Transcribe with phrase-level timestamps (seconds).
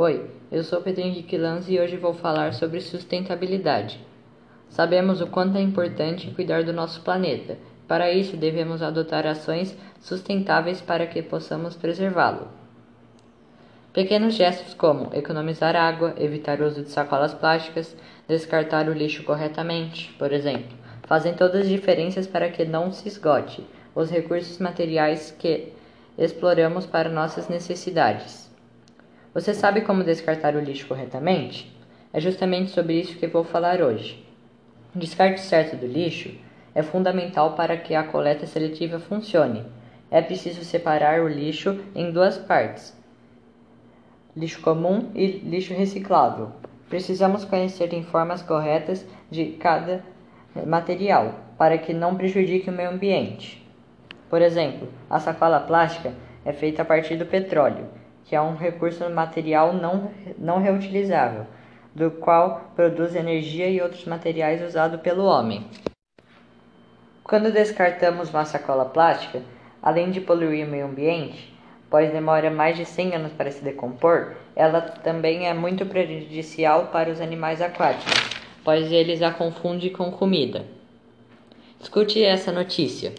[0.00, 3.98] Oi, eu sou Pedro Henrique Lanz e hoje vou falar sobre sustentabilidade.
[4.68, 7.58] Sabemos o quanto é importante cuidar do nosso planeta.
[7.88, 12.46] Para isso, devemos adotar ações sustentáveis para que possamos preservá-lo.
[13.92, 17.96] Pequenos gestos como economizar água, evitar o uso de sacolas plásticas,
[18.28, 20.78] descartar o lixo corretamente, por exemplo,
[21.08, 25.72] fazem todas as diferenças para que não se esgote os recursos materiais que
[26.16, 28.47] exploramos para nossas necessidades.
[29.38, 31.72] Você sabe como descartar o lixo corretamente?
[32.12, 34.26] É justamente sobre isso que vou falar hoje.
[34.92, 36.34] O descarte certo do lixo
[36.74, 39.64] é fundamental para que a coleta seletiva funcione.
[40.10, 42.92] É preciso separar o lixo em duas partes:
[44.36, 46.50] lixo comum e lixo reciclável.
[46.88, 50.02] Precisamos conhecer em formas corretas de cada
[50.66, 53.64] material para que não prejudique o meio ambiente.
[54.28, 56.12] Por exemplo, a sacola plástica
[56.44, 57.97] é feita a partir do petróleo
[58.28, 61.46] que é um recurso material não, não reutilizável,
[61.94, 65.64] do qual produz energia e outros materiais usados pelo homem.
[67.24, 69.42] Quando descartamos uma sacola plástica,
[69.82, 71.54] além de poluir o meio ambiente,
[71.88, 77.10] pois demora mais de 100 anos para se decompor, ela também é muito prejudicial para
[77.10, 78.12] os animais aquáticos,
[78.62, 80.66] pois eles a confundem com comida.
[81.80, 83.14] Escute essa notícia.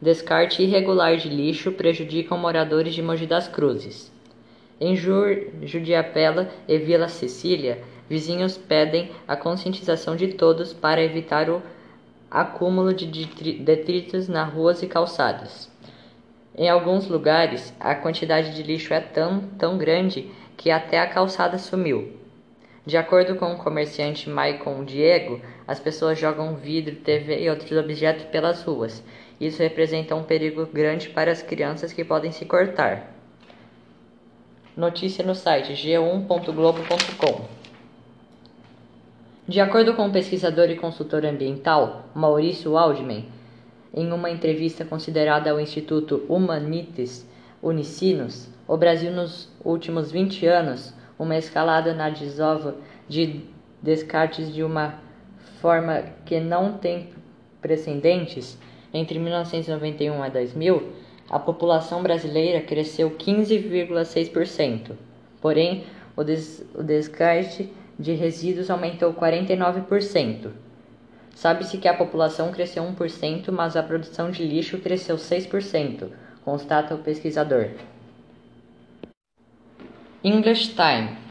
[0.00, 4.14] Descarte irregular de lixo prejudica moradores de Mogi das Cruzes.
[4.80, 11.62] Em Judiapela e Vila Cecília, vizinhos pedem a conscientização de todos para evitar o
[12.30, 13.06] acúmulo de
[13.60, 15.70] detritos nas ruas e calçadas.
[16.56, 21.58] Em alguns lugares, a quantidade de lixo é tão, tão grande que até a calçada
[21.58, 22.12] sumiu.
[22.84, 28.26] De acordo com o comerciante Maicon Diego, as pessoas jogam vidro, TV e outros objetos
[28.26, 29.02] pelas ruas.
[29.40, 33.13] Isso representa um perigo grande para as crianças que podem se cortar.
[34.76, 37.44] Notícia no site g1.globo.com.
[39.46, 43.28] De acordo com o pesquisador e consultor ambiental Maurício Waldman,
[43.94, 47.24] em uma entrevista considerada ao Instituto Humanities
[47.62, 52.74] Unicinos, o Brasil nos últimos 20 anos, uma escalada na desova
[53.08, 53.42] de
[53.80, 54.94] descartes de uma
[55.60, 57.10] forma que não tem
[57.62, 58.58] precedentes
[58.92, 64.92] entre 1991 a 2000, a população brasileira cresceu 15,6%.
[65.40, 65.84] Porém,
[66.16, 70.50] o, des o descarte de resíduos aumentou 49%.
[71.34, 76.08] Sabe-se que a população cresceu 1%, mas a produção de lixo cresceu 6%,
[76.44, 77.70] constata o pesquisador.
[80.22, 81.24] English Time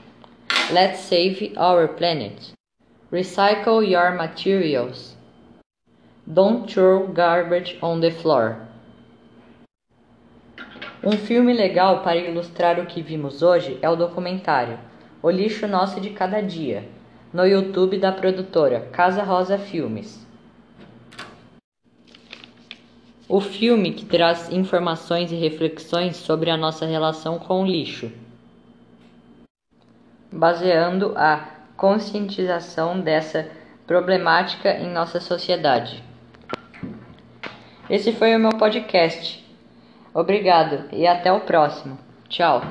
[0.71, 2.53] Let's save our planet.
[3.11, 5.15] Recycle your materials.
[6.31, 8.65] Don't throw garbage on the floor.
[11.05, 14.79] Um filme legal para ilustrar o que vimos hoje é o documentário
[15.21, 16.87] O Lixo Nosso de Cada Dia,
[17.33, 20.25] no YouTube da produtora Casa Rosa Filmes.
[23.27, 28.09] O filme que traz informações e reflexões sobre a nossa relação com o lixo,
[30.31, 33.49] baseando a conscientização dessa
[33.85, 36.01] problemática em nossa sociedade.
[37.89, 39.42] Esse foi o meu podcast.
[40.13, 41.97] Obrigado e até o próximo.
[42.29, 42.62] Tchau.